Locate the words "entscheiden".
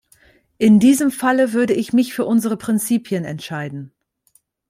3.23-3.93